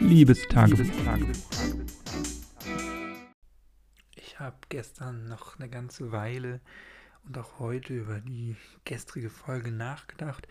Liebestagebuch. 0.00 0.86
Ich 4.16 4.40
habe 4.40 4.56
gestern 4.70 5.28
noch 5.28 5.58
eine 5.58 5.68
ganze 5.68 6.10
Weile 6.10 6.60
und 7.26 7.36
auch 7.36 7.58
heute 7.58 7.94
über 7.94 8.20
die 8.20 8.56
gestrige 8.84 9.28
Folge 9.28 9.70
nachgedacht, 9.70 10.48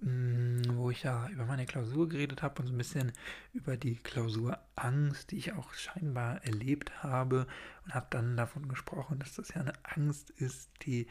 mm, 0.00 0.62
wo 0.74 0.90
ich 0.90 1.04
ja 1.04 1.28
über 1.28 1.46
meine 1.46 1.64
Klausur 1.64 2.08
geredet 2.08 2.42
habe 2.42 2.60
und 2.60 2.66
so 2.66 2.74
ein 2.74 2.78
bisschen 2.78 3.12
über 3.52 3.76
die 3.76 3.96
Klausurangst, 3.96 5.30
die 5.30 5.36
ich 5.38 5.52
auch 5.52 5.72
scheinbar 5.74 6.44
erlebt 6.44 7.02
habe 7.02 7.46
und 7.84 7.94
habe 7.94 8.08
dann 8.10 8.36
davon 8.36 8.68
gesprochen, 8.68 9.20
dass 9.20 9.34
das 9.34 9.50
ja 9.50 9.60
eine 9.60 9.74
Angst 9.84 10.30
ist, 10.30 10.70
die 10.82 11.06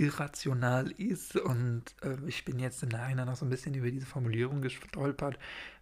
irrational 0.00 0.90
ist 0.92 1.36
und 1.36 1.94
äh, 2.02 2.16
ich 2.26 2.46
bin 2.46 2.58
jetzt 2.58 2.82
im 2.82 2.88
Nachhinein 2.88 3.26
noch 3.26 3.36
so 3.36 3.44
ein 3.44 3.50
bisschen 3.50 3.74
über 3.74 3.90
diese 3.90 4.06
Formulierung 4.06 4.62
gestolpert, 4.62 5.38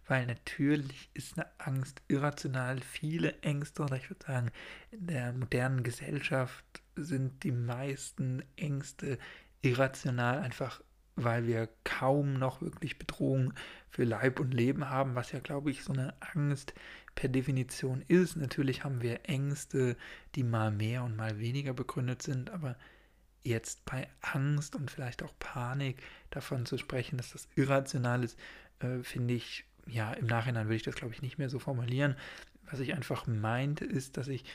weil 0.09 0.25
natürlich 0.25 1.09
ist 1.13 1.37
eine 1.37 1.47
Angst 1.59 2.01
irrational. 2.07 2.81
Viele 2.81 3.39
Ängste, 3.41 3.83
oder 3.83 3.95
ich 3.95 4.09
würde 4.09 4.25
sagen, 4.25 4.51
in 4.91 5.07
der 5.07 5.33
modernen 5.33 5.83
Gesellschaft 5.83 6.65
sind 6.95 7.43
die 7.43 7.51
meisten 7.51 8.43
Ängste 8.57 9.19
irrational, 9.61 10.39
einfach 10.39 10.81
weil 11.15 11.45
wir 11.45 11.69
kaum 11.83 12.33
noch 12.33 12.61
wirklich 12.61 12.97
Bedrohung 12.97 13.53
für 13.89 14.03
Leib 14.03 14.39
und 14.39 14.53
Leben 14.53 14.89
haben, 14.89 15.15
was 15.15 15.31
ja, 15.31 15.39
glaube 15.39 15.69
ich, 15.69 15.83
so 15.83 15.93
eine 15.93 16.13
Angst 16.33 16.73
per 17.13 17.29
Definition 17.29 18.03
ist. 18.07 18.35
Natürlich 18.35 18.83
haben 18.83 19.01
wir 19.01 19.29
Ängste, 19.29 19.95
die 20.35 20.43
mal 20.43 20.71
mehr 20.71 21.03
und 21.03 21.17
mal 21.17 21.37
weniger 21.39 21.73
begründet 21.73 22.21
sind, 22.23 22.49
aber 22.49 22.77
jetzt 23.43 23.85
bei 23.85 24.07
Angst 24.21 24.75
und 24.75 24.89
vielleicht 24.89 25.21
auch 25.21 25.33
Panik 25.39 26.01
davon 26.29 26.65
zu 26.65 26.77
sprechen, 26.77 27.17
dass 27.17 27.31
das 27.31 27.47
irrational 27.55 28.23
ist, 28.23 28.39
äh, 28.79 29.03
finde 29.03 29.33
ich, 29.35 29.65
ja, 29.89 30.13
im 30.13 30.27
Nachhinein 30.27 30.67
würde 30.67 30.75
ich 30.75 30.83
das, 30.83 30.95
glaube 30.95 31.13
ich, 31.13 31.21
nicht 31.21 31.37
mehr 31.37 31.49
so 31.49 31.59
formulieren. 31.59 32.15
Was 32.69 32.79
ich 32.79 32.93
einfach 32.93 33.27
meinte, 33.27 33.85
ist, 33.85 34.17
dass 34.17 34.27
ich 34.27 34.45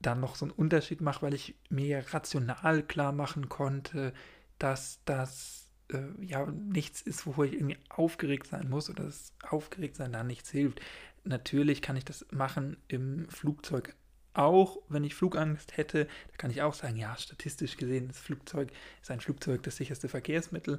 dann 0.00 0.20
noch 0.20 0.36
so 0.36 0.44
einen 0.44 0.52
Unterschied 0.52 1.00
mache, 1.00 1.22
weil 1.22 1.34
ich 1.34 1.54
mir 1.70 2.04
rational 2.12 2.82
klar 2.82 3.12
machen 3.12 3.48
konnte, 3.48 4.12
dass 4.58 5.00
das 5.04 5.70
äh, 5.92 5.98
ja 6.20 6.46
nichts 6.46 7.02
ist, 7.02 7.26
wovor 7.26 7.44
ich 7.44 7.54
irgendwie 7.54 7.78
aufgeregt 7.88 8.46
sein 8.46 8.68
muss 8.68 8.88
oder 8.90 9.04
dass 9.04 9.32
aufgeregt 9.48 9.96
sein 9.96 10.12
da 10.12 10.22
nichts 10.22 10.50
hilft. 10.50 10.80
Natürlich 11.24 11.82
kann 11.82 11.96
ich 11.96 12.04
das 12.04 12.26
machen 12.30 12.76
im 12.88 13.28
Flugzeug 13.28 13.94
auch, 14.34 14.78
wenn 14.88 15.04
ich 15.04 15.16
Flugangst 15.16 15.76
hätte, 15.76 16.04
da 16.04 16.36
kann 16.36 16.50
ich 16.50 16.62
auch 16.62 16.74
sagen, 16.74 16.96
ja, 16.96 17.16
statistisch 17.16 17.76
gesehen, 17.76 18.08
das 18.08 18.18
Flugzeug 18.18 18.70
ist 19.02 19.10
ein 19.10 19.20
Flugzeug 19.20 19.64
das 19.64 19.76
sicherste 19.76 20.08
Verkehrsmittel, 20.08 20.78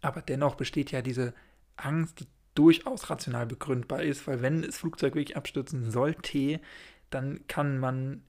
aber 0.00 0.22
dennoch 0.22 0.56
besteht 0.56 0.90
ja 0.90 1.02
diese 1.02 1.32
Angst, 1.76 2.26
durchaus 2.56 3.10
rational 3.10 3.46
begründbar 3.46 4.02
ist, 4.02 4.26
weil 4.26 4.42
wenn 4.42 4.62
das 4.62 4.78
Flugzeug 4.78 5.14
wirklich 5.14 5.36
abstürzen 5.36 5.90
sollte, 5.90 6.60
dann 7.10 7.46
kann 7.46 7.78
man 7.78 8.22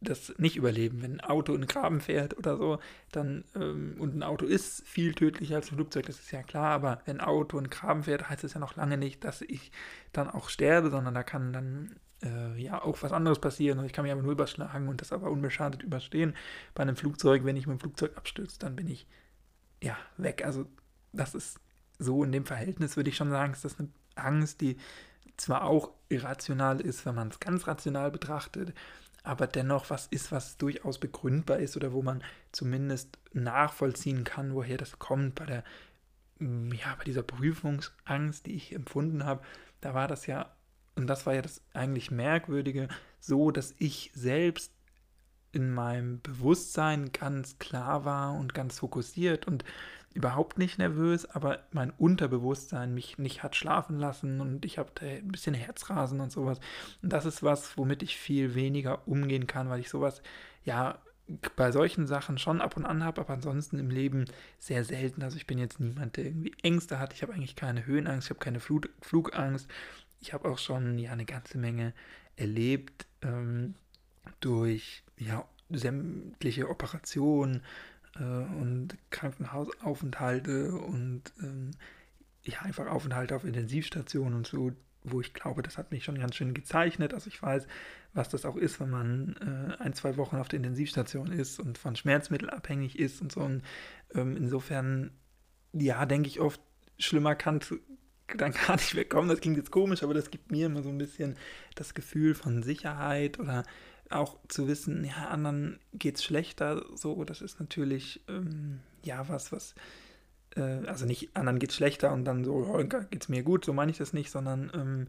das 0.00 0.34
nicht 0.38 0.56
überleben. 0.56 1.02
Wenn 1.02 1.20
ein 1.20 1.30
Auto 1.30 1.54
in 1.54 1.60
den 1.60 1.68
Graben 1.68 2.00
fährt 2.00 2.36
oder 2.36 2.56
so, 2.56 2.78
dann, 3.12 3.44
ähm, 3.54 3.96
und 3.98 4.16
ein 4.16 4.22
Auto 4.22 4.46
ist 4.46 4.86
viel 4.86 5.14
tödlicher 5.14 5.56
als 5.56 5.70
ein 5.70 5.76
Flugzeug, 5.76 6.06
das 6.06 6.18
ist 6.18 6.32
ja 6.32 6.42
klar, 6.42 6.70
aber 6.72 7.02
wenn 7.04 7.20
ein 7.20 7.26
Auto 7.26 7.58
in 7.58 7.64
den 7.64 7.70
Graben 7.70 8.02
fährt, 8.02 8.28
heißt 8.28 8.44
es 8.44 8.54
ja 8.54 8.60
noch 8.60 8.76
lange 8.76 8.96
nicht, 8.96 9.24
dass 9.24 9.42
ich 9.42 9.70
dann 10.12 10.28
auch 10.28 10.48
sterbe, 10.48 10.90
sondern 10.90 11.14
da 11.14 11.22
kann 11.22 11.52
dann 11.52 11.94
äh, 12.22 12.60
ja 12.60 12.82
auch 12.82 13.02
was 13.02 13.12
anderes 13.12 13.38
passieren 13.38 13.78
und 13.78 13.84
ich 13.84 13.92
kann 13.92 14.04
mich 14.04 14.12
aber 14.12 14.22
nur 14.22 14.32
überschlagen 14.32 14.88
und 14.88 15.00
das 15.00 15.12
aber 15.12 15.30
unbeschadet 15.30 15.82
überstehen. 15.82 16.34
Bei 16.74 16.82
einem 16.82 16.96
Flugzeug, 16.96 17.44
wenn 17.44 17.56
ich 17.56 17.66
mit 17.66 17.78
dem 17.78 17.80
Flugzeug 17.80 18.16
abstürzt, 18.16 18.62
dann 18.62 18.76
bin 18.76 18.88
ich 18.88 19.06
ja 19.82 19.96
weg. 20.16 20.44
Also 20.44 20.66
das 21.12 21.34
ist 21.34 21.60
so 22.02 22.24
in 22.24 22.32
dem 22.32 22.46
Verhältnis, 22.46 22.96
würde 22.96 23.10
ich 23.10 23.16
schon 23.16 23.30
sagen, 23.30 23.52
ist 23.52 23.64
das 23.64 23.78
eine 23.78 23.88
Angst, 24.14 24.60
die 24.60 24.76
zwar 25.36 25.64
auch 25.64 25.90
irrational 26.08 26.80
ist, 26.80 27.06
wenn 27.06 27.14
man 27.14 27.28
es 27.28 27.40
ganz 27.40 27.66
rational 27.66 28.10
betrachtet, 28.10 28.74
aber 29.24 29.46
dennoch 29.46 29.88
was 29.90 30.06
ist, 30.08 30.32
was 30.32 30.56
durchaus 30.58 30.98
begründbar 30.98 31.58
ist 31.58 31.76
oder 31.76 31.92
wo 31.92 32.02
man 32.02 32.22
zumindest 32.50 33.18
nachvollziehen 33.32 34.24
kann, 34.24 34.54
woher 34.54 34.76
das 34.76 34.98
kommt. 34.98 35.36
Bei 35.36 35.46
der 35.46 35.64
ja, 36.40 36.94
bei 36.98 37.04
dieser 37.04 37.22
Prüfungsangst, 37.22 38.46
die 38.46 38.54
ich 38.54 38.74
empfunden 38.74 39.24
habe, 39.24 39.42
da 39.80 39.94
war 39.94 40.08
das 40.08 40.26
ja 40.26 40.52
und 40.96 41.06
das 41.06 41.24
war 41.24 41.34
ja 41.34 41.42
das 41.42 41.62
eigentlich 41.72 42.10
Merkwürdige, 42.10 42.88
so 43.20 43.50
dass 43.50 43.74
ich 43.78 44.10
selbst 44.14 44.72
in 45.52 45.70
meinem 45.72 46.20
Bewusstsein 46.20 47.12
ganz 47.12 47.58
klar 47.58 48.04
war 48.04 48.34
und 48.34 48.54
ganz 48.54 48.78
fokussiert 48.78 49.46
und 49.46 49.64
überhaupt 50.14 50.58
nicht 50.58 50.78
nervös, 50.78 51.24
aber 51.26 51.60
mein 51.72 51.90
Unterbewusstsein 51.90 52.92
mich 52.92 53.18
nicht 53.18 53.42
hat 53.42 53.56
schlafen 53.56 53.98
lassen 53.98 54.40
und 54.40 54.64
ich 54.64 54.78
habe 54.78 54.90
ein 55.00 55.28
bisschen 55.28 55.54
Herzrasen 55.54 56.20
und 56.20 56.30
sowas. 56.30 56.60
Und 57.02 57.12
das 57.12 57.24
ist 57.24 57.42
was, 57.42 57.78
womit 57.78 58.02
ich 58.02 58.16
viel 58.16 58.54
weniger 58.54 59.06
umgehen 59.08 59.46
kann, 59.46 59.70
weil 59.70 59.80
ich 59.80 59.88
sowas 59.88 60.22
ja 60.64 60.98
bei 61.56 61.72
solchen 61.72 62.06
Sachen 62.06 62.36
schon 62.36 62.60
ab 62.60 62.76
und 62.76 62.84
an 62.84 63.04
habe, 63.04 63.20
aber 63.22 63.32
ansonsten 63.32 63.78
im 63.78 63.90
Leben 63.90 64.26
sehr 64.58 64.84
selten. 64.84 65.22
Also 65.22 65.36
ich 65.36 65.46
bin 65.46 65.56
jetzt 65.56 65.80
niemand, 65.80 66.16
der 66.16 66.26
irgendwie 66.26 66.52
Ängste 66.62 66.98
hat. 66.98 67.14
Ich 67.14 67.22
habe 67.22 67.32
eigentlich 67.32 67.56
keine 67.56 67.86
Höhenangst, 67.86 68.26
ich 68.26 68.30
habe 68.30 68.40
keine 68.40 68.60
Flug 68.60 68.90
Flugangst 69.00 69.68
ich 70.22 70.32
habe 70.32 70.48
auch 70.48 70.58
schon 70.58 70.98
ja 70.98 71.12
eine 71.12 71.26
ganze 71.26 71.58
Menge 71.58 71.92
erlebt 72.36 73.06
ähm, 73.22 73.74
durch 74.40 75.02
ja, 75.16 75.46
sämtliche 75.70 76.68
Operationen 76.68 77.62
äh, 78.16 78.22
und 78.22 78.96
Krankenhausaufenthalte 79.10 80.72
und 80.72 81.22
ähm, 81.40 81.72
ja, 82.44 82.60
einfach 82.62 82.86
Aufenthalte 82.86 83.36
auf 83.36 83.44
Intensivstationen 83.44 84.34
und 84.34 84.46
so, 84.46 84.72
wo 85.04 85.20
ich 85.20 85.34
glaube, 85.34 85.62
das 85.62 85.78
hat 85.78 85.90
mich 85.90 86.04
schon 86.04 86.18
ganz 86.18 86.36
schön 86.36 86.54
gezeichnet. 86.54 87.14
Also 87.14 87.28
ich 87.28 87.40
weiß, 87.42 87.66
was 88.14 88.28
das 88.28 88.44
auch 88.44 88.56
ist, 88.56 88.80
wenn 88.80 88.90
man 88.90 89.36
äh, 89.78 89.82
ein, 89.82 89.94
zwei 89.94 90.16
Wochen 90.16 90.36
auf 90.36 90.48
der 90.48 90.58
Intensivstation 90.58 91.32
ist 91.32 91.58
und 91.58 91.78
von 91.78 91.96
Schmerzmitteln 91.96 92.50
abhängig 92.50 92.98
ist 92.98 93.20
und 93.20 93.32
so. 93.32 93.40
Und 93.40 93.62
ähm, 94.14 94.36
insofern, 94.36 95.10
ja, 95.72 96.04
denke 96.06 96.28
ich 96.28 96.40
oft, 96.40 96.60
schlimmer 96.98 97.34
kann, 97.34 97.60
dann 98.36 98.52
gar 98.52 98.76
nicht 98.76 98.94
wegkommen. 98.94 99.28
Das 99.28 99.40
klingt 99.40 99.56
jetzt 99.56 99.70
komisch, 99.70 100.02
aber 100.02 100.14
das 100.14 100.30
gibt 100.30 100.50
mir 100.50 100.66
immer 100.66 100.82
so 100.82 100.88
ein 100.88 100.98
bisschen 100.98 101.36
das 101.74 101.94
Gefühl 101.94 102.34
von 102.34 102.62
Sicherheit 102.62 103.38
oder 103.38 103.64
auch 104.10 104.36
zu 104.48 104.68
wissen, 104.68 105.04
ja, 105.04 105.28
anderen 105.28 105.78
es 106.16 106.24
schlechter. 106.24 106.84
So, 106.94 107.24
das 107.24 107.40
ist 107.40 107.60
natürlich, 107.60 108.22
ähm, 108.28 108.80
ja, 109.04 109.28
was, 109.28 109.52
was, 109.52 109.74
äh, 110.56 110.86
also 110.86 111.06
nicht 111.06 111.34
anderen 111.34 111.58
geht 111.58 111.70
es 111.70 111.76
schlechter 111.76 112.12
und 112.12 112.24
dann 112.24 112.44
so, 112.44 112.54
oh, 112.54 112.82
es 113.24 113.28
mir 113.28 113.42
gut, 113.42 113.64
so 113.64 113.72
meine 113.72 113.90
ich 113.90 113.98
das 113.98 114.12
nicht, 114.12 114.30
sondern 114.30 114.70
ähm, 114.74 115.06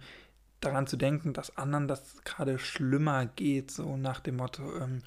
daran 0.62 0.88
zu 0.88 0.98
denken, 0.98 1.34
dass 1.34 1.58
anderen 1.58 1.88
das 1.88 2.24
gerade 2.24 2.58
schlimmer 2.58 3.26
geht, 3.26 3.72
so 3.72 3.98
nach 3.98 4.22
dem 4.22 4.38
Motto, 4.38 4.78
ähm, 4.78 5.02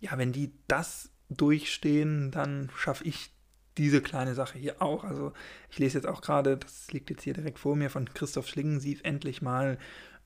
ja, 0.00 0.16
wenn 0.16 0.32
die 0.32 0.52
das 0.68 1.10
durchstehen, 1.28 2.30
dann 2.30 2.70
schaffe 2.76 3.04
ich 3.04 3.33
diese 3.78 4.00
kleine 4.00 4.34
Sache 4.34 4.58
hier 4.58 4.80
auch. 4.80 5.04
Also 5.04 5.32
ich 5.70 5.78
lese 5.78 5.98
jetzt 5.98 6.06
auch 6.06 6.20
gerade, 6.20 6.56
das 6.56 6.90
liegt 6.92 7.10
jetzt 7.10 7.22
hier 7.22 7.34
direkt 7.34 7.58
vor 7.58 7.76
mir, 7.76 7.90
von 7.90 8.12
Christoph 8.12 8.48
Schlingensief 8.48 9.00
endlich 9.02 9.42
mal 9.42 9.78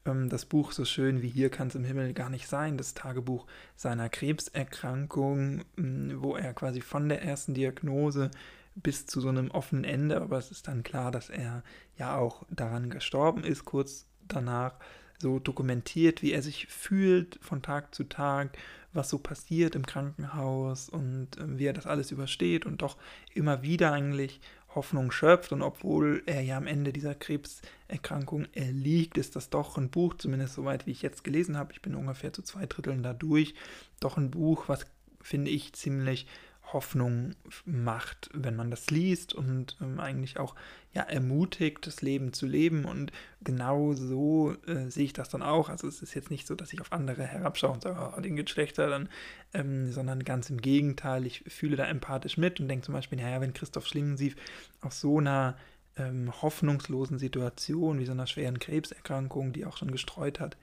ähm, 0.04 0.28
das 0.28 0.46
Buch 0.46 0.72
So 0.72 0.84
schön 0.84 1.22
wie 1.22 1.28
hier 1.28 1.50
kann 1.50 1.68
es 1.68 1.74
im 1.74 1.84
Himmel 1.84 2.12
gar 2.12 2.30
nicht 2.30 2.48
sein, 2.48 2.76
das 2.76 2.94
Tagebuch 2.94 3.46
seiner 3.76 4.08
Krebserkrankung, 4.08 5.64
ähm, 5.76 6.14
wo 6.16 6.36
er 6.36 6.52
quasi 6.54 6.80
von 6.80 7.08
der 7.08 7.22
ersten 7.22 7.54
Diagnose 7.54 8.30
bis 8.74 9.06
zu 9.06 9.20
so 9.20 9.28
einem 9.28 9.50
offenen 9.50 9.84
Ende, 9.84 10.20
aber 10.20 10.38
es 10.38 10.50
ist 10.50 10.68
dann 10.68 10.82
klar, 10.82 11.10
dass 11.10 11.30
er 11.30 11.62
ja 11.96 12.16
auch 12.16 12.44
daran 12.48 12.90
gestorben 12.90 13.42
ist, 13.42 13.64
kurz 13.64 14.06
danach 14.28 14.74
so 15.20 15.38
dokumentiert, 15.38 16.22
wie 16.22 16.32
er 16.32 16.42
sich 16.42 16.66
fühlt 16.66 17.38
von 17.42 17.62
Tag 17.62 17.94
zu 17.94 18.04
Tag 18.04 18.56
was 18.92 19.10
so 19.10 19.18
passiert 19.18 19.74
im 19.74 19.86
Krankenhaus 19.86 20.88
und 20.88 21.36
äh, 21.38 21.58
wie 21.58 21.66
er 21.66 21.72
das 21.72 21.86
alles 21.86 22.10
übersteht 22.10 22.66
und 22.66 22.82
doch 22.82 22.96
immer 23.34 23.62
wieder 23.62 23.92
eigentlich 23.92 24.40
Hoffnung 24.74 25.10
schöpft. 25.10 25.52
Und 25.52 25.62
obwohl 25.62 26.22
er 26.26 26.42
ja 26.42 26.56
am 26.56 26.66
Ende 26.66 26.92
dieser 26.92 27.14
Krebserkrankung 27.14 28.46
erliegt, 28.52 29.18
ist 29.18 29.36
das 29.36 29.50
doch 29.50 29.76
ein 29.76 29.90
Buch, 29.90 30.14
zumindest 30.14 30.54
soweit 30.54 30.86
wie 30.86 30.92
ich 30.92 31.02
jetzt 31.02 31.24
gelesen 31.24 31.56
habe, 31.56 31.72
ich 31.72 31.82
bin 31.82 31.94
ungefähr 31.94 32.32
zu 32.32 32.42
zwei 32.42 32.66
Dritteln 32.66 33.02
da 33.02 33.12
durch, 33.12 33.54
doch 34.00 34.16
ein 34.16 34.30
Buch, 34.30 34.68
was 34.68 34.86
finde 35.20 35.50
ich 35.50 35.72
ziemlich 35.74 36.26
Hoffnung 36.72 37.34
macht, 37.64 38.30
wenn 38.34 38.56
man 38.56 38.70
das 38.70 38.90
liest 38.90 39.32
und 39.32 39.76
ähm, 39.80 40.00
eigentlich 40.00 40.38
auch 40.38 40.54
ja, 40.92 41.02
ermutigt, 41.02 41.86
das 41.86 42.02
Leben 42.02 42.32
zu 42.32 42.46
leben. 42.46 42.84
Und 42.84 43.12
genau 43.42 43.92
so 43.94 44.54
äh, 44.66 44.90
sehe 44.90 45.04
ich 45.04 45.12
das 45.12 45.28
dann 45.28 45.42
auch. 45.42 45.68
Also 45.68 45.88
es 45.88 46.02
ist 46.02 46.14
jetzt 46.14 46.30
nicht 46.30 46.46
so, 46.46 46.54
dass 46.54 46.72
ich 46.72 46.80
auf 46.80 46.92
andere 46.92 47.24
herabschaue 47.24 47.72
und 47.72 47.82
sage, 47.82 48.14
oh, 48.16 48.20
denen 48.20 48.36
geht 48.36 48.50
schlechter, 48.50 48.88
dann, 48.88 49.08
ähm, 49.54 49.92
sondern 49.92 50.24
ganz 50.24 50.50
im 50.50 50.60
Gegenteil. 50.60 51.26
Ich 51.26 51.44
fühle 51.48 51.76
da 51.76 51.84
empathisch 51.86 52.36
mit 52.36 52.60
und 52.60 52.68
denke 52.68 52.84
zum 52.84 52.94
Beispiel, 52.94 53.18
naja, 53.20 53.40
wenn 53.40 53.54
Christoph 53.54 53.86
Schlingensief 53.86 54.36
aus 54.80 55.00
so 55.00 55.18
einer 55.18 55.56
ähm, 55.96 56.32
hoffnungslosen 56.42 57.18
Situation 57.18 57.98
wie 57.98 58.06
so 58.06 58.12
einer 58.12 58.26
schweren 58.26 58.58
Krebserkrankung, 58.58 59.52
die 59.52 59.66
auch 59.66 59.76
schon 59.76 59.90
gestreut 59.90 60.40
hat, 60.40 60.56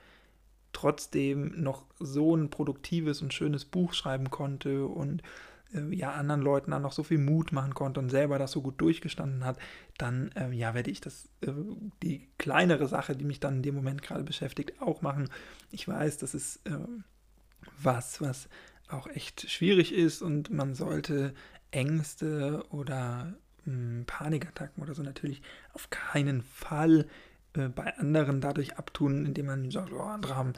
trotzdem 0.72 1.62
noch 1.62 1.84
so 1.98 2.36
ein 2.36 2.50
produktives 2.50 3.22
und 3.22 3.32
schönes 3.32 3.64
Buch 3.64 3.94
schreiben 3.94 4.30
konnte 4.30 4.86
und 4.86 5.22
äh, 5.74 5.94
ja 5.94 6.12
anderen 6.12 6.42
Leuten 6.42 6.70
dann 6.70 6.82
noch 6.82 6.92
so 6.92 7.02
viel 7.02 7.18
Mut 7.18 7.52
machen 7.52 7.74
konnte 7.74 8.00
und 8.00 8.10
selber 8.10 8.38
das 8.38 8.52
so 8.52 8.62
gut 8.62 8.80
durchgestanden 8.80 9.44
hat, 9.44 9.58
dann 9.98 10.30
äh, 10.32 10.50
ja 10.50 10.74
werde 10.74 10.90
ich 10.90 11.00
das 11.00 11.28
äh, 11.40 11.52
die 12.02 12.28
kleinere 12.38 12.88
Sache, 12.88 13.16
die 13.16 13.24
mich 13.24 13.40
dann 13.40 13.56
in 13.56 13.62
dem 13.62 13.74
Moment 13.74 14.02
gerade 14.02 14.24
beschäftigt, 14.24 14.80
auch 14.80 15.02
machen. 15.02 15.28
Ich 15.70 15.86
weiß, 15.86 16.18
das 16.18 16.34
ist 16.34 16.66
äh, 16.66 16.78
was, 17.82 18.20
was 18.20 18.48
auch 18.88 19.06
echt 19.08 19.50
schwierig 19.50 19.92
ist 19.92 20.22
und 20.22 20.50
man 20.50 20.74
sollte 20.74 21.34
Ängste 21.70 22.64
oder 22.70 23.34
mh, 23.64 23.72
hm, 23.72 24.04
Panikattacken 24.06 24.82
oder 24.82 24.94
so 24.94 25.02
natürlich 25.02 25.42
auf 25.72 25.90
keinen 25.90 26.42
Fall 26.42 27.06
äh, 27.54 27.68
bei 27.68 27.96
anderen 27.98 28.40
dadurch 28.40 28.76
abtun, 28.76 29.26
indem 29.26 29.46
man 29.46 29.70
sagt, 29.70 29.92
oh, 29.92 30.00
andere 30.00 30.36
haben 30.36 30.52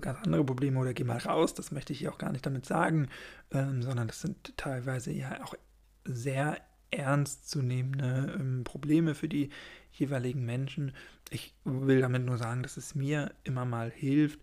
ganz 0.00 0.18
andere 0.24 0.44
Probleme 0.44 0.78
oder 0.78 0.94
geh 0.94 1.04
mal 1.04 1.18
raus. 1.18 1.54
Das 1.54 1.72
möchte 1.72 1.92
ich 1.92 2.00
hier 2.00 2.12
auch 2.12 2.18
gar 2.18 2.32
nicht 2.32 2.46
damit 2.46 2.66
sagen, 2.66 3.08
ähm, 3.50 3.82
sondern 3.82 4.08
das 4.08 4.20
sind 4.20 4.56
teilweise 4.56 5.12
ja 5.12 5.42
auch 5.44 5.54
sehr 6.04 6.58
ernstzunehmende 6.90 8.36
ähm, 8.38 8.64
Probleme 8.64 9.14
für 9.14 9.28
die 9.28 9.50
jeweiligen 9.92 10.44
Menschen. 10.44 10.92
Ich 11.30 11.54
will 11.64 12.00
damit 12.00 12.24
nur 12.24 12.38
sagen, 12.38 12.62
dass 12.62 12.76
es 12.76 12.94
mir 12.94 13.32
immer 13.44 13.64
mal 13.64 13.90
hilft 13.90 14.40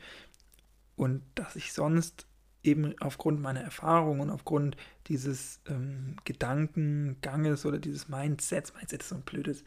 und 0.96 1.24
dass 1.36 1.56
ich 1.56 1.74
sonst 1.74 2.28
eben 2.64 2.96
aufgrund 3.00 3.42
meiner 3.42 3.62
Erfahrung 3.62 4.22
und 4.22 4.30
aufgrund 4.30 4.78
dieses 5.08 5.60
ähm, 5.68 6.16
Gedankenganges 6.24 7.66
oder 7.66 7.78
dieses 7.78 8.08
Mindsets, 8.08 8.74
Mindset 8.74 9.02
ist 9.02 9.10
so 9.10 9.16
ein 9.16 9.22
blödes 9.22 9.64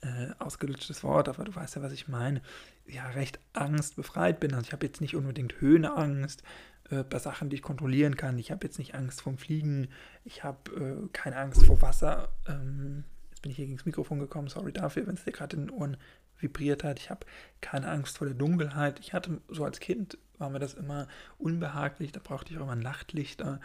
äh, 0.00 0.30
ausgelutschtes 0.38 1.02
Wort, 1.02 1.28
aber 1.28 1.44
du 1.44 1.54
weißt 1.54 1.76
ja, 1.76 1.82
was 1.82 1.92
ich 1.92 2.08
meine, 2.08 2.40
ja, 2.86 3.06
recht 3.10 3.40
angstbefreit 3.52 4.40
bin. 4.40 4.54
Also 4.54 4.66
ich 4.66 4.72
habe 4.72 4.86
jetzt 4.86 5.00
nicht 5.00 5.16
unbedingt 5.16 5.60
Höhenangst 5.60 6.42
äh, 6.90 7.02
bei 7.02 7.18
Sachen, 7.18 7.50
die 7.50 7.56
ich 7.56 7.62
kontrollieren 7.62 8.16
kann. 8.16 8.38
Ich 8.38 8.50
habe 8.50 8.66
jetzt 8.66 8.78
nicht 8.78 8.94
Angst 8.94 9.20
vom 9.20 9.38
Fliegen. 9.38 9.88
Ich 10.24 10.44
habe 10.44 10.70
äh, 11.04 11.08
keine 11.12 11.36
Angst 11.36 11.66
vor 11.66 11.82
Wasser. 11.82 12.28
Ähm, 12.46 13.04
jetzt 13.30 13.42
bin 13.42 13.50
ich 13.50 13.56
hier 13.56 13.66
gegen 13.66 13.76
das 13.76 13.86
Mikrofon 13.86 14.18
gekommen, 14.18 14.48
sorry 14.48 14.72
dafür, 14.72 15.06
wenn 15.06 15.14
es 15.14 15.24
dir 15.24 15.32
gerade 15.32 15.56
in 15.56 15.66
den 15.66 15.70
Ohren 15.70 15.96
vibriert 16.38 16.84
hat. 16.84 16.98
Ich 16.98 17.10
habe 17.10 17.26
keine 17.60 17.88
Angst 17.88 18.18
vor 18.18 18.26
der 18.26 18.36
Dunkelheit. 18.36 19.00
Ich 19.00 19.12
hatte 19.12 19.40
so 19.48 19.64
als 19.64 19.80
Kind, 19.80 20.18
war 20.38 20.50
mir 20.50 20.60
das 20.60 20.74
immer 20.74 21.08
unbehaglich. 21.38 22.12
Da 22.12 22.20
brauchte 22.22 22.52
ich 22.52 22.58
auch 22.58 22.62
immer 22.62 22.72
ein 22.72 22.78
Nachtlichter, 22.78 23.60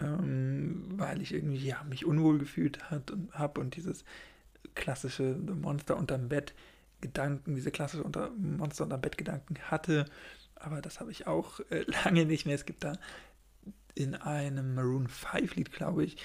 ähm, 0.00 0.84
weil 0.92 1.22
ich 1.22 1.32
irgendwie 1.32 1.66
ja, 1.66 1.82
mich 1.84 2.04
unwohl 2.04 2.38
gefühlt 2.38 2.78
habe 2.90 3.60
und 3.60 3.76
dieses 3.76 4.04
klassische 4.74 5.36
Monster 5.36 5.96
unterm 5.96 6.28
Bett 6.28 6.54
Gedanken, 7.00 7.54
diese 7.54 7.70
klassische 7.70 8.04
unter 8.04 8.30
Monster 8.30 8.84
unterm 8.84 9.00
Bett 9.00 9.16
Gedanken 9.16 9.56
hatte. 9.70 10.04
Aber 10.54 10.82
das 10.82 11.00
habe 11.00 11.10
ich 11.10 11.26
auch 11.26 11.60
äh, 11.70 11.84
lange 12.04 12.26
nicht 12.26 12.46
mehr. 12.46 12.54
Es 12.54 12.66
gibt 12.66 12.84
da 12.84 12.92
in 13.94 14.14
einem 14.14 14.74
Maroon 14.74 15.08
5 15.08 15.56
Lied, 15.56 15.72
glaube 15.72 16.04
ich, 16.04 16.16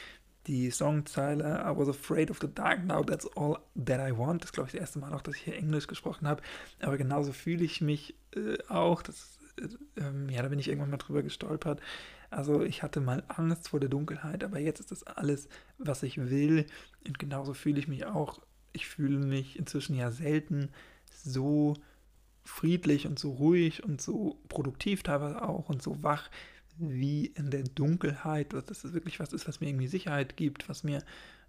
die 0.47 0.69
Songzeile 0.69 1.63
I 1.65 1.77
was 1.77 1.89
afraid 1.89 2.29
of 2.29 2.39
the 2.39 2.47
dark, 2.53 2.85
now 2.85 3.03
that's 3.03 3.27
all 3.35 3.57
that 3.75 3.99
I 3.99 4.15
want. 4.15 4.43
Das 4.43 4.49
ist, 4.49 4.53
glaube 4.53 4.67
ich, 4.67 4.73
das 4.73 4.81
erste 4.81 4.99
Mal 4.99 5.13
auch, 5.13 5.21
dass 5.21 5.35
ich 5.35 5.41
hier 5.41 5.55
Englisch 5.55 5.87
gesprochen 5.87 6.27
habe. 6.27 6.41
Aber 6.81 6.97
genauso 6.97 7.33
fühle 7.33 7.63
ich 7.63 7.81
mich 7.81 8.15
äh, 8.35 8.57
auch. 8.69 9.01
Das, 9.01 9.39
äh, 9.57 10.01
ähm, 10.01 10.29
ja, 10.29 10.43
da 10.43 10.49
bin 10.49 10.59
ich 10.59 10.67
irgendwann 10.67 10.91
mal 10.91 10.97
drüber 10.97 11.23
gestolpert. 11.23 11.81
Also 12.29 12.63
ich 12.63 12.83
hatte 12.83 13.01
mal 13.01 13.23
Angst 13.27 13.69
vor 13.69 13.79
der 13.79 13.89
Dunkelheit, 13.89 14.43
aber 14.43 14.59
jetzt 14.59 14.79
ist 14.79 14.91
das 14.91 15.03
alles, 15.03 15.47
was 15.77 16.03
ich 16.03 16.17
will. 16.17 16.65
Und 17.05 17.19
genauso 17.19 17.53
fühle 17.53 17.79
ich 17.79 17.87
mich 17.87 18.05
auch. 18.05 18.41
Ich 18.73 18.87
fühle 18.87 19.19
mich 19.19 19.57
inzwischen 19.57 19.95
ja 19.95 20.11
selten 20.11 20.69
so 21.11 21.75
friedlich 22.43 23.07
und 23.07 23.17
so 23.17 23.31
ruhig 23.31 23.83
und 23.83 24.01
so 24.01 24.39
produktiv 24.49 25.03
teilweise 25.03 25.41
auch 25.41 25.69
und 25.69 25.81
so 25.81 26.03
wach 26.03 26.29
wie 26.77 27.27
in 27.27 27.49
der 27.49 27.63
Dunkelheit. 27.63 28.53
Das 28.53 28.83
ist 28.83 28.93
wirklich 28.93 29.19
was 29.19 29.33
ist, 29.33 29.47
was 29.47 29.61
mir 29.61 29.69
irgendwie 29.69 29.87
Sicherheit 29.87 30.37
gibt, 30.37 30.69
was 30.69 30.83
mir 30.83 31.03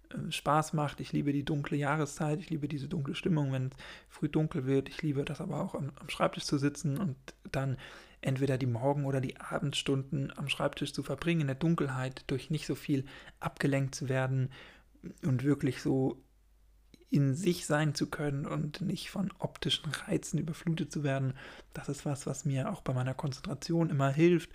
äh, 0.09 0.31
Spaß 0.31 0.73
macht. 0.73 0.99
Ich 0.99 1.13
liebe 1.13 1.33
die 1.33 1.43
dunkle 1.43 1.77
Jahreszeit, 1.77 2.39
ich 2.39 2.49
liebe 2.49 2.67
diese 2.67 2.87
dunkle 2.87 3.15
Stimmung, 3.15 3.51
wenn 3.51 3.67
es 3.67 3.77
früh 4.09 4.29
dunkel 4.29 4.65
wird. 4.65 4.89
Ich 4.89 5.01
liebe 5.01 5.23
das 5.25 5.41
aber 5.41 5.61
auch 5.61 5.75
am, 5.75 5.91
am 5.95 6.09
Schreibtisch 6.09 6.45
zu 6.45 6.57
sitzen 6.57 6.97
und 6.97 7.15
dann 7.51 7.77
entweder 8.21 8.57
die 8.57 8.65
Morgen- 8.65 9.05
oder 9.05 9.21
die 9.21 9.39
Abendstunden 9.39 10.35
am 10.37 10.49
Schreibtisch 10.49 10.93
zu 10.93 11.03
verbringen, 11.03 11.41
in 11.41 11.47
der 11.47 11.55
Dunkelheit, 11.55 12.23
durch 12.27 12.49
nicht 12.49 12.65
so 12.65 12.75
viel 12.75 13.05
abgelenkt 13.39 13.95
zu 13.95 14.09
werden 14.09 14.49
und 15.23 15.43
wirklich 15.43 15.81
so 15.81 16.21
in 17.09 17.35
sich 17.35 17.65
sein 17.65 17.95
zu 17.95 18.09
können 18.09 18.45
und 18.45 18.81
nicht 18.81 19.09
von 19.09 19.31
optischen 19.39 19.91
Reizen 19.91 20.39
überflutet 20.39 20.91
zu 20.91 21.03
werden. 21.03 21.33
Das 21.73 21.87
ist 21.89 22.05
was, 22.05 22.25
was 22.25 22.43
mir 22.43 22.71
auch 22.71 22.81
bei 22.81 22.93
meiner 22.93 23.13
Konzentration 23.13 23.89
immer 23.89 24.09
hilft. 24.09 24.51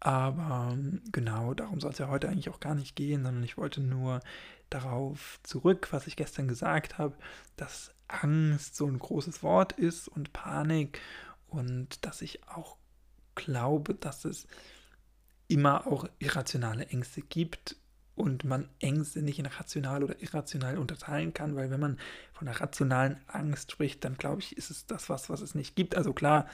Aber 0.00 0.76
genau, 1.12 1.54
darum 1.54 1.80
soll 1.80 1.92
es 1.92 1.98
ja 1.98 2.08
heute 2.08 2.28
eigentlich 2.28 2.50
auch 2.50 2.60
gar 2.60 2.74
nicht 2.74 2.94
gehen, 2.94 3.22
sondern 3.22 3.42
ich 3.42 3.56
wollte 3.56 3.80
nur 3.80 4.20
darauf 4.68 5.40
zurück, 5.44 5.88
was 5.92 6.06
ich 6.06 6.16
gestern 6.16 6.46
gesagt 6.46 6.98
habe, 6.98 7.16
dass 7.56 7.94
Angst 8.08 8.76
so 8.76 8.86
ein 8.86 8.98
großes 8.98 9.42
Wort 9.42 9.72
ist 9.72 10.08
und 10.08 10.34
Panik 10.34 11.00
und 11.46 12.04
dass 12.04 12.20
ich 12.20 12.46
auch 12.48 12.76
glaube, 13.34 13.94
dass 13.94 14.24
es 14.24 14.46
immer 15.48 15.86
auch 15.86 16.08
irrationale 16.18 16.86
Ängste 16.86 17.20
gibt 17.20 17.76
und 18.16 18.44
man 18.44 18.68
Ängste 18.80 19.22
nicht 19.22 19.38
in 19.38 19.46
rational 19.46 20.04
oder 20.04 20.20
irrational 20.22 20.78
unterteilen 20.78 21.34
kann, 21.34 21.56
weil 21.56 21.70
wenn 21.70 21.80
man 21.80 21.98
von 22.32 22.48
einer 22.48 22.60
rationalen 22.60 23.18
Angst 23.26 23.72
spricht, 23.72 24.04
dann 24.04 24.16
glaube 24.16 24.40
ich, 24.40 24.56
ist 24.56 24.70
es 24.70 24.86
das 24.86 25.08
was, 25.08 25.28
was 25.30 25.40
es 25.40 25.54
nicht 25.54 25.74
gibt. 25.74 25.96
Also 25.96 26.12
klar, 26.12 26.46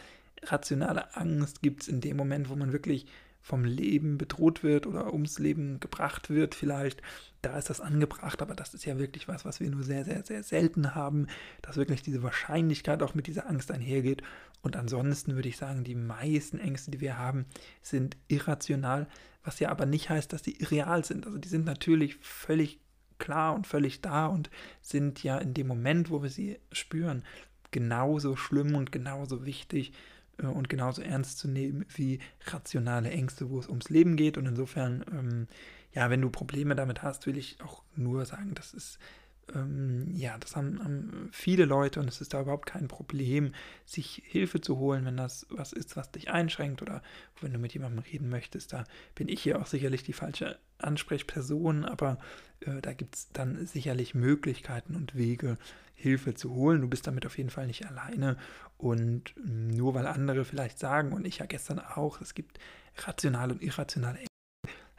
rationale 0.42 1.14
Angst 1.16 1.62
gibt 1.62 1.82
es 1.82 1.88
in 1.88 2.00
dem 2.00 2.16
Moment, 2.16 2.48
wo 2.48 2.56
man 2.56 2.72
wirklich 2.72 3.06
vom 3.40 3.64
Leben 3.64 4.18
bedroht 4.18 4.62
wird 4.62 4.86
oder 4.86 5.12
ums 5.12 5.38
Leben 5.38 5.80
gebracht 5.80 6.30
wird 6.30 6.54
vielleicht, 6.54 7.02
da 7.42 7.56
ist 7.56 7.70
das 7.70 7.80
angebracht, 7.80 8.42
aber 8.42 8.54
das 8.54 8.74
ist 8.74 8.84
ja 8.84 8.98
wirklich 8.98 9.28
was, 9.28 9.44
was 9.44 9.60
wir 9.60 9.70
nur 9.70 9.82
sehr, 9.82 10.04
sehr, 10.04 10.22
sehr 10.24 10.42
selten 10.42 10.94
haben, 10.94 11.26
dass 11.62 11.76
wirklich 11.76 12.02
diese 12.02 12.22
Wahrscheinlichkeit 12.22 13.02
auch 13.02 13.14
mit 13.14 13.26
dieser 13.26 13.48
Angst 13.48 13.70
einhergeht. 13.70 14.22
Und 14.62 14.76
ansonsten 14.76 15.34
würde 15.34 15.48
ich 15.48 15.56
sagen, 15.56 15.84
die 15.84 15.94
meisten 15.94 16.58
Ängste, 16.58 16.90
die 16.90 17.00
wir 17.00 17.16
haben, 17.16 17.46
sind 17.80 18.16
irrational, 18.28 19.08
was 19.42 19.58
ja 19.58 19.70
aber 19.70 19.86
nicht 19.86 20.10
heißt, 20.10 20.32
dass 20.32 20.42
die 20.42 20.60
irreal 20.60 21.04
sind. 21.04 21.26
Also 21.26 21.38
die 21.38 21.48
sind 21.48 21.64
natürlich 21.64 22.16
völlig 22.16 22.78
klar 23.18 23.54
und 23.54 23.66
völlig 23.66 24.02
da 24.02 24.26
und 24.26 24.50
sind 24.82 25.22
ja 25.22 25.38
in 25.38 25.54
dem 25.54 25.66
Moment, 25.66 26.10
wo 26.10 26.22
wir 26.22 26.30
sie 26.30 26.58
spüren, 26.72 27.24
genauso 27.70 28.36
schlimm 28.36 28.74
und 28.74 28.92
genauso 28.92 29.46
wichtig 29.46 29.92
und 30.48 30.68
genauso 30.68 31.02
ernst 31.02 31.38
zu 31.38 31.48
nehmen 31.48 31.84
wie 31.94 32.20
rationale 32.44 33.10
Ängste, 33.10 33.50
wo 33.50 33.58
es 33.58 33.68
ums 33.68 33.90
Leben 33.90 34.16
geht. 34.16 34.38
Und 34.38 34.46
insofern, 34.46 35.04
ähm, 35.12 35.48
ja, 35.92 36.10
wenn 36.10 36.20
du 36.20 36.30
Probleme 36.30 36.74
damit 36.74 37.02
hast, 37.02 37.26
will 37.26 37.36
ich 37.36 37.58
auch 37.62 37.82
nur 37.96 38.24
sagen, 38.24 38.54
das 38.54 38.74
ist 38.74 38.98
ähm, 39.54 40.06
ja, 40.14 40.38
das 40.38 40.56
haben, 40.56 40.82
haben, 40.82 41.28
viele 41.32 41.64
Leute 41.64 42.00
und 42.00 42.08
es 42.08 42.20
ist 42.20 42.34
da 42.34 42.42
überhaupt 42.42 42.66
kein 42.66 42.88
Problem, 42.88 43.54
sich 43.84 44.22
Hilfe 44.26 44.60
zu 44.60 44.78
holen, 44.78 45.04
wenn 45.04 45.16
das 45.16 45.46
was 45.50 45.72
ist, 45.72 45.96
was 45.96 46.10
dich 46.10 46.30
einschränkt 46.30 46.82
oder 46.82 47.02
wenn 47.40 47.52
du 47.52 47.58
mit 47.58 47.72
jemandem 47.74 48.00
reden 48.00 48.28
möchtest. 48.28 48.72
Da 48.72 48.84
bin 49.14 49.28
ich 49.28 49.42
hier 49.42 49.60
auch 49.60 49.66
sicherlich 49.66 50.02
die 50.02 50.12
falsche 50.12 50.58
Ansprechperson, 50.78 51.84
aber 51.84 52.18
äh, 52.60 52.80
da 52.80 52.92
gibt 52.92 53.16
es 53.16 53.28
dann 53.32 53.66
sicherlich 53.66 54.14
Möglichkeiten 54.14 54.94
und 54.94 55.14
Wege, 55.14 55.58
Hilfe 55.94 56.34
zu 56.34 56.54
holen. 56.54 56.80
Du 56.80 56.88
bist 56.88 57.06
damit 57.06 57.26
auf 57.26 57.36
jeden 57.36 57.50
Fall 57.50 57.66
nicht 57.66 57.86
alleine 57.86 58.38
und 58.78 59.34
nur 59.44 59.94
weil 59.94 60.06
andere 60.06 60.44
vielleicht 60.44 60.78
sagen 60.78 61.12
und 61.12 61.26
ich 61.26 61.38
ja 61.38 61.46
gestern 61.46 61.78
auch, 61.78 62.20
es 62.20 62.34
gibt 62.34 62.58
rationale 62.96 63.52
und 63.52 63.62
irrationale 63.62 64.29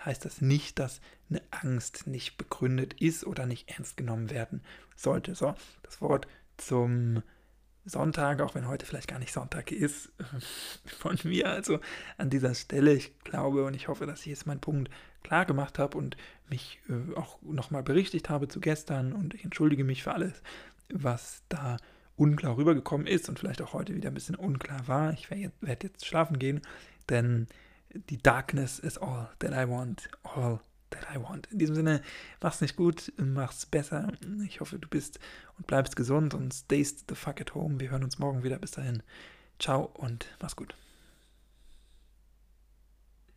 heißt 0.05 0.25
das 0.25 0.41
nicht, 0.41 0.79
dass 0.79 1.01
eine 1.29 1.41
Angst 1.51 2.08
nicht 2.08 2.38
begründet 2.38 2.93
ist 3.00 3.25
oder 3.25 3.46
nicht 3.46 3.70
ernst 3.70 3.98
genommen 3.98 4.29
werden 4.29 4.62
sollte. 4.96 5.36
So, 5.36 5.55
das 5.84 6.01
Wort 6.01 6.27
zum 6.58 7.24
Sonntag, 7.86 8.41
auch 8.41 8.53
wenn 8.53 8.67
heute 8.67 8.86
vielleicht 8.86 9.08
gar 9.08 9.20
nicht 9.20 9.34
Sonntag 9.34 9.72
ist, 9.72 10.12
von 11.00 11.17
mir 11.24 11.50
also 11.50 11.79
an 12.17 12.29
dieser 12.29 12.53
Stelle. 12.53 12.93
Ich 12.93 13.17
glaube 13.20 13.65
und 13.65 13.75
ich 13.75 13.88
hoffe, 13.88 14.05
dass 14.05 14.22
ich 14.22 14.27
jetzt 14.27 14.46
meinen 14.46 14.62
Punkt 14.62 14.91
klar 15.24 15.46
gemacht 15.46 15.79
habe 15.79 15.98
und 15.98 16.17
mich 16.50 16.79
äh, 16.89 17.15
auch 17.15 17.41
nochmal 17.41 17.84
berichtigt 17.84 18.29
habe 18.29 18.48
zu 18.48 18.60
gestern 18.60 19.13
und 19.13 19.34
ich 19.34 19.43
entschuldige 19.43 19.84
mich 19.84 20.03
für 20.03 20.13
alles, 20.13 20.41
was 20.89 21.41
da 21.50 21.77
unklar 22.15 22.58
rübergekommen 22.58 23.08
ist 23.08 23.29
und 23.29 23.39
vielleicht 23.39 23.62
auch 23.62 23.74
heute 23.74 23.96
wieder 23.96 24.10
ein 24.10 24.13
bisschen 24.13 24.36
unklar 24.36 24.88
war. 24.88 25.13
Ich 25.13 25.31
werde 25.31 25.88
jetzt, 25.88 26.05
schlafen 26.05 26.38
gehen, 26.38 26.62
denn 27.10 27.48
die 27.94 28.18
Darkness 28.18 28.80
is 28.80 28.98
all 28.98 29.30
that 29.40 29.52
I 29.52 29.70
want, 29.70 30.10
all 30.24 30.60
that 30.92 31.06
I 31.14 31.18
want. 31.18 31.48
In 31.48 31.60
diesem 31.60 31.76
Sinne, 31.76 32.02
mach's 32.42 32.62
nicht 32.62 32.76
gut, 32.76 33.12
mach's 33.18 33.66
besser. 33.66 34.14
Ich 34.46 34.60
hoffe, 34.60 34.80
du 34.80 34.88
bist 34.88 35.20
und 35.58 35.68
bleibst 35.68 35.96
gesund 35.96 36.34
und 36.34 36.54
stayst 36.54 37.06
the 37.10 37.16
fuck 37.16 37.42
at 37.42 37.56
home. 37.56 37.80
Wir 37.80 37.92
hören 37.92 38.04
uns 38.04 38.20
morgen 38.20 38.44
wieder. 38.44 38.60
Bis 38.60 38.72
dahin. 38.72 39.04
Ciao 39.60 39.92
und 39.94 40.28
mach's 40.40 40.56
gut. 40.56 40.76